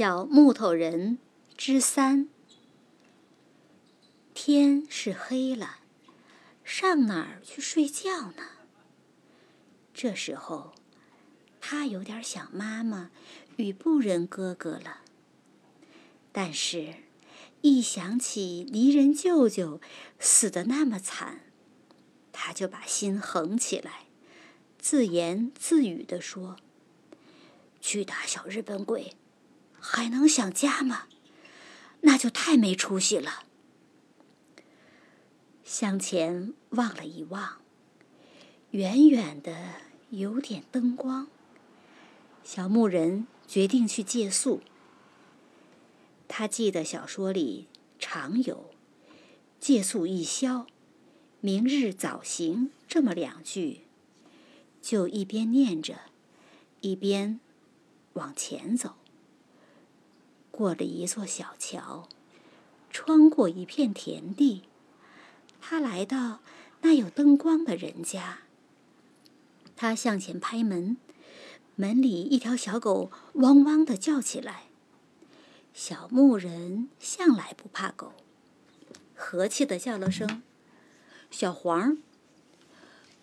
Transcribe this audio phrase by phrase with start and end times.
[0.00, 1.18] 小木头人
[1.58, 2.30] 之三。
[4.32, 5.80] 天是黑了，
[6.64, 8.44] 上哪儿去睡觉呢？
[9.92, 10.72] 这时候，
[11.60, 13.10] 他有点想妈妈
[13.56, 15.02] 与布人哥哥了。
[16.32, 16.94] 但是，
[17.60, 19.82] 一想起泥人舅舅
[20.18, 21.40] 死的那么惨，
[22.32, 24.06] 他就把心横起来，
[24.78, 26.56] 自言自语地说
[27.82, 29.14] ：“去打小日本鬼。”
[29.80, 31.06] 还能想家吗？
[32.02, 33.44] 那就太没出息了。
[35.64, 37.60] 向前望了一望，
[38.70, 39.74] 远远的
[40.10, 41.28] 有点灯光。
[42.42, 44.62] 小木人决定去借宿。
[46.26, 48.70] 他记得小说里常有
[49.60, 50.66] “借宿一宵，
[51.40, 53.82] 明日早行”这么两句，
[54.80, 56.00] 就一边念着，
[56.80, 57.38] 一边
[58.14, 58.96] 往前走。
[60.60, 62.06] 过了一座小桥，
[62.90, 64.64] 穿过一片田地，
[65.58, 66.40] 他来到
[66.82, 68.40] 那有灯光的人家。
[69.74, 70.98] 他向前拍门，
[71.76, 74.64] 门里一条小狗汪汪的叫起来。
[75.72, 78.12] 小牧人向来不怕狗，
[79.16, 80.42] 和气的叫了声
[81.32, 81.96] “小黄”，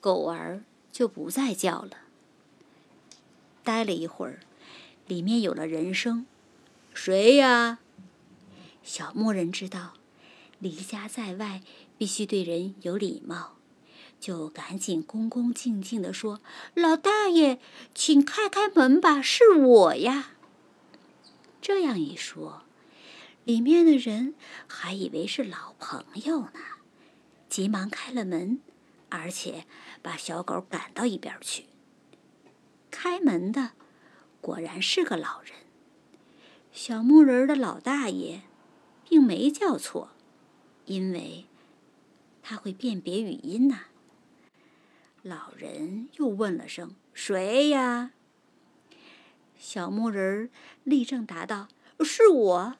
[0.00, 1.96] 狗儿就不再叫了。
[3.64, 4.38] 待了一会儿，
[5.08, 6.26] 里面有了人声。
[6.94, 7.80] 谁呀？
[8.82, 9.94] 小牧人知道，
[10.58, 11.60] 离家在外
[11.98, 13.56] 必须对人有礼貌，
[14.20, 16.40] 就赶紧恭恭敬敬地说
[16.74, 17.58] ：“老大爷，
[17.94, 20.30] 请开开门吧，是我呀。”
[21.60, 22.62] 这样一说，
[23.44, 24.34] 里面的人
[24.66, 26.60] 还以为是老朋友呢，
[27.48, 28.60] 急忙开了门，
[29.08, 29.66] 而且
[30.00, 31.66] 把小狗赶到一边去。
[32.90, 33.72] 开门的
[34.40, 35.63] 果然是个老人。
[36.74, 38.40] 小木人的老大爷，
[39.08, 40.10] 并没叫错，
[40.86, 41.46] 因为
[42.42, 43.84] 他会辨别语音呐。
[45.22, 48.10] 老人又问了声：“谁呀？”
[49.56, 50.50] 小木人
[50.82, 51.68] 立正答道
[52.04, 52.74] ：“是我。”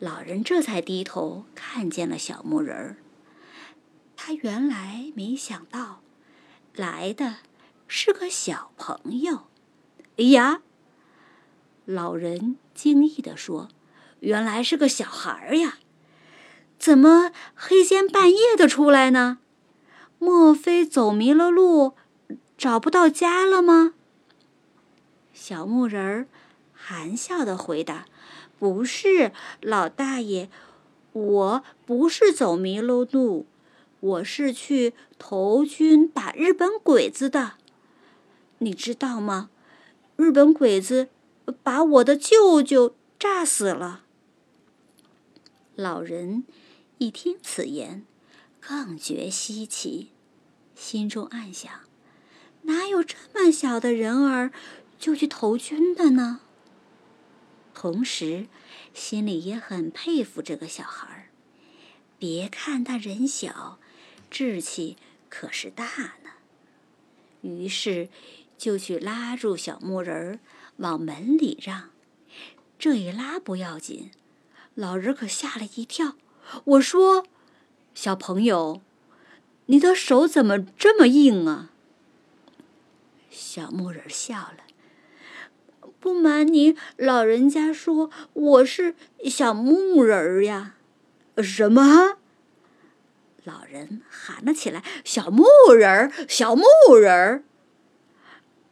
[0.00, 2.96] 老人这才低头看见了小木人
[4.16, 6.02] 他原来没想到，
[6.74, 7.36] 来的
[7.86, 9.44] 是个小朋友。
[10.16, 10.62] 哎呀！
[11.84, 13.68] 老人惊异地说
[14.20, 15.78] ：“原来是个小孩呀，
[16.78, 19.38] 怎么黑天半夜的出来呢？
[20.18, 21.92] 莫非走迷了路，
[22.56, 23.92] 找不到家了吗？”
[25.34, 26.26] 小木人儿
[26.72, 28.06] 含笑的回答
[28.58, 30.48] ：“不是，老大爷，
[31.12, 33.46] 我不是走迷了路，
[34.00, 37.54] 我是去投军打日本鬼子的。
[38.58, 39.50] 你知道吗？
[40.16, 41.08] 日本鬼子……”
[41.62, 44.04] 把我的舅舅炸死了。
[45.74, 46.44] 老人
[46.98, 48.04] 一听此言，
[48.60, 50.12] 更觉稀奇，
[50.74, 51.70] 心中暗想：
[52.62, 54.52] 哪有这么小的人儿
[54.98, 56.40] 就去投军的呢？
[57.74, 58.46] 同时，
[58.94, 61.28] 心里也很佩服这个小孩儿。
[62.18, 63.78] 别看他人小，
[64.30, 64.96] 志气
[65.28, 65.84] 可是大
[66.22, 66.30] 呢。
[67.42, 68.08] 于是，
[68.56, 70.38] 就去拉住小木人儿。
[70.78, 71.90] 往门里让，
[72.78, 74.10] 这一拉不要紧，
[74.74, 76.14] 老人可吓了一跳。
[76.64, 77.26] 我说
[77.94, 78.80] ：“小朋友，
[79.66, 81.70] 你的手怎么这么硬啊？”
[83.30, 84.58] 小木人笑了。
[86.00, 90.74] 不瞒您，老人家说我是小木人呀。
[91.38, 92.18] 什么？
[93.44, 96.64] 老人喊了起来：“小木人，小木
[96.94, 97.44] 人！”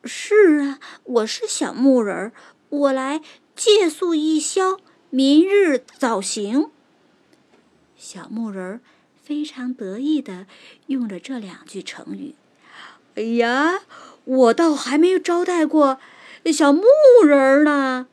[0.04, 2.32] 是啊，我是小木人儿，
[2.70, 3.20] 我来
[3.54, 4.80] 借宿一宵，
[5.10, 6.70] 明日早行。
[7.96, 8.80] 小木人儿
[9.22, 10.46] 非常得意的
[10.86, 12.34] 用了这两句成语。
[13.14, 13.82] 哎呀，
[14.24, 16.00] 我倒还没有招待过
[16.46, 16.82] 小木
[17.24, 18.08] 人呢。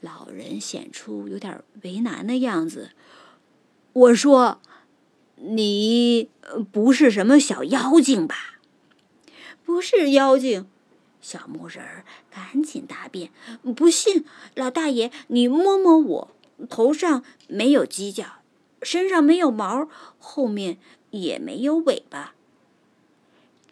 [0.00, 2.92] 老人显出有点为难的样子。
[3.92, 4.62] 我说，
[5.36, 6.30] 你
[6.72, 8.58] 不是什么小妖精吧？
[9.66, 10.66] 不是妖精。
[11.24, 13.30] 小木人儿赶紧答辩
[13.74, 16.36] ：“不信，老大爷，你摸摸我，
[16.68, 18.42] 头上没有犄角，
[18.82, 19.88] 身上没有毛，
[20.18, 20.76] 后面
[21.12, 22.34] 也没有尾巴。”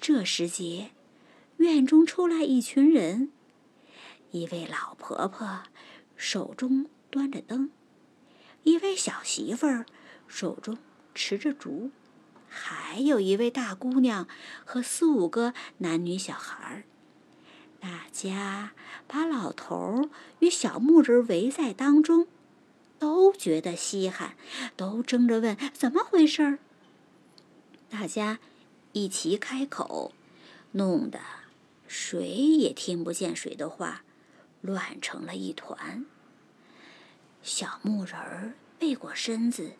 [0.00, 0.92] 这时节，
[1.58, 3.30] 院中出来一群人，
[4.30, 5.64] 一位老婆婆
[6.16, 7.70] 手中端着灯，
[8.62, 9.84] 一位小媳妇儿
[10.26, 10.78] 手中
[11.14, 11.90] 持着烛，
[12.48, 14.26] 还有一位大姑娘
[14.64, 16.84] 和四五个男女小孩儿。
[17.82, 18.74] 大家
[19.08, 20.08] 把老头
[20.38, 22.28] 与小木人围在当中，
[23.00, 24.36] 都觉得稀罕，
[24.76, 26.60] 都争着问怎么回事儿。
[27.90, 28.38] 大家
[28.92, 30.12] 一齐开口，
[30.70, 31.18] 弄得
[31.88, 34.04] 谁也听不见谁的话，
[34.60, 36.06] 乱成了一团。
[37.42, 39.72] 小木人背过身子，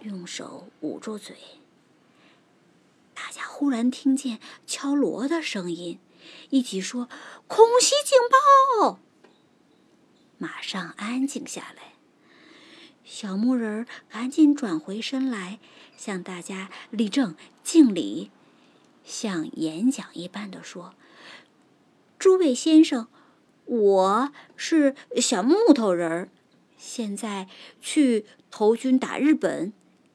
[0.00, 1.36] 用手捂住嘴。
[3.12, 5.98] 大家忽然听见敲锣的声音，
[6.50, 7.08] 一起说
[7.48, 8.18] ：“空袭警
[8.80, 9.00] 报！”
[10.38, 11.94] 马上安静下来。
[13.04, 15.58] 小木人儿赶紧转回身来，
[15.96, 18.30] 向大家立正敬礼，
[19.04, 20.94] 像演讲一般的说
[22.18, 23.08] ：“诸位先生，
[23.66, 26.28] 我是小木头人儿。”
[26.76, 27.48] 现在
[27.80, 29.72] 去投军打日本，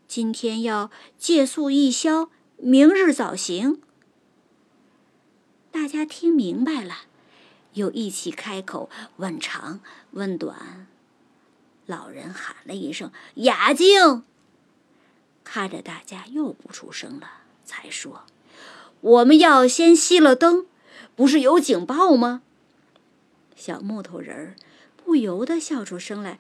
[0.08, 3.82] 今天要借宿一宵，明日早行。
[5.72, 6.96] 大家听明白了，
[7.74, 9.80] 又一起开口问长
[10.12, 10.88] 问短。
[11.86, 14.24] 老人喊了一声“雅静”，
[15.44, 17.30] 看着大家又不出声了，
[17.64, 18.24] 才说
[19.02, 20.66] ：“我们要先熄了灯，
[21.16, 22.42] 不是有警报吗？”
[23.56, 24.56] 小木头人儿
[24.96, 26.40] 不由得笑出声来。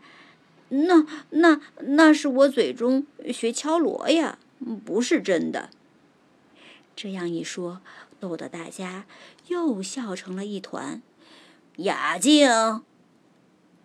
[0.69, 4.37] 那那那是我嘴中学敲锣呀，
[4.85, 5.71] 不是真的。
[6.95, 7.81] 这样一说，
[8.19, 9.05] 逗得大家
[9.47, 11.01] 又笑成了一团。
[11.77, 12.49] 雅静，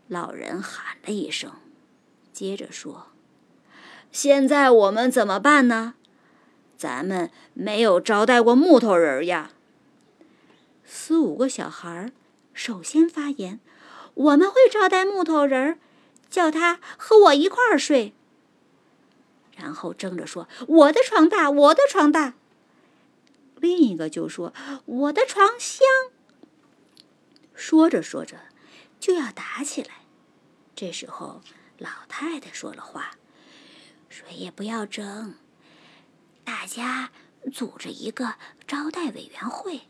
[0.08, 1.52] 老人喊了一声，
[2.32, 3.06] 接着说
[4.10, 5.94] ：“现在我们怎么办呢？
[6.76, 9.52] 咱们没有招待过木头人呀。”
[10.84, 12.12] 四五个小孩
[12.52, 13.60] 首先发言
[14.14, 15.78] ：“我们会招待木头人。”
[16.30, 18.12] 叫他和我一块儿睡，
[19.56, 22.34] 然后争着说：“我的床大，我的床大。”
[23.64, 24.52] 另一个就说
[24.84, 25.86] ：“我的床香。”
[27.56, 28.38] 说着说着，
[29.00, 30.02] 就要打起来。
[30.76, 31.40] 这时候，
[31.78, 33.12] 老太太说了话
[34.10, 35.36] ：“谁也不要争，
[36.44, 37.10] 大家
[37.50, 38.34] 组织一个
[38.66, 39.88] 招待委员会，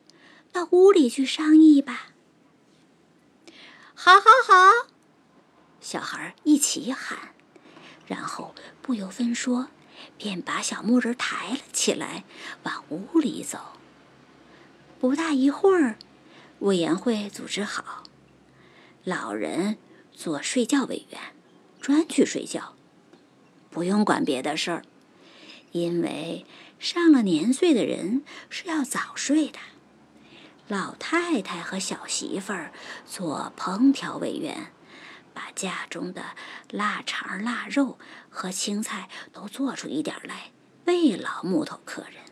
[0.53, 2.13] 到屋里去商议吧。”
[3.97, 4.89] 好，好，好。
[5.81, 7.35] 小孩一起喊，
[8.07, 9.69] 然后不由分说，
[10.17, 12.25] 便把小木人抬了起来，
[12.63, 13.59] 往屋里走。
[15.01, 15.97] 不大一会儿，
[16.61, 18.05] 委员会组织好，
[19.05, 19.77] 老人
[20.13, 21.21] 做睡觉委员，
[21.81, 22.75] 专去睡觉，
[23.71, 24.83] 不用管别的事儿，
[25.73, 26.47] 因为
[26.79, 29.59] 上了年岁的人是要早睡的。
[30.69, 32.73] 老太太和小媳妇儿
[33.05, 34.74] 做烹调委员。
[35.35, 36.23] 把家中的
[36.71, 37.99] 腊肠、腊肉
[38.31, 40.53] 和青菜都做出一点来，
[40.87, 42.23] 慰劳木头客人。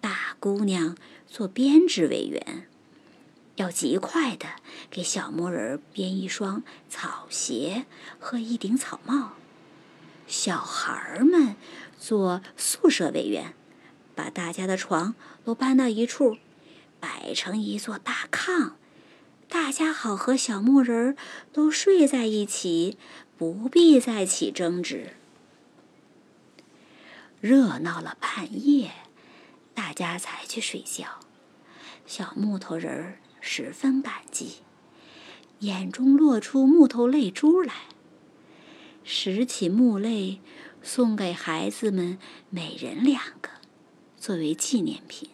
[0.00, 0.96] 大姑娘
[1.26, 2.68] 做编织委员，
[3.56, 4.46] 要极快的
[4.90, 7.86] 给小木人编一双草鞋
[8.18, 9.32] 和一顶草帽。
[10.26, 11.54] 小孩们
[11.98, 13.54] 做宿舍委员，
[14.14, 15.14] 把大家的床
[15.44, 16.36] 都搬到一处，
[16.98, 18.72] 摆成一座大炕。
[19.48, 21.16] 大家好，和小木人儿
[21.52, 22.98] 都睡在一起，
[23.36, 25.10] 不必再起争执。
[27.40, 28.90] 热闹了半夜，
[29.72, 31.20] 大家才去睡觉。
[32.06, 34.56] 小木头人儿十分感激，
[35.60, 37.72] 眼中落出木头泪珠来，
[39.04, 40.40] 拾起木泪，
[40.82, 42.18] 送给孩子们
[42.50, 43.50] 每人两个，
[44.16, 45.30] 作为纪念品。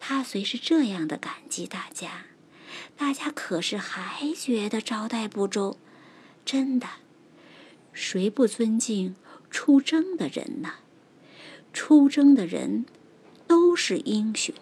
[0.00, 2.26] 他虽是这样的感激大家。
[2.96, 5.76] 大家可是还觉得招待不周？
[6.44, 6.86] 真的，
[7.92, 9.14] 谁不尊敬
[9.50, 10.74] 出征的人呢？
[11.72, 12.86] 出征的人
[13.46, 14.54] 都是英雄。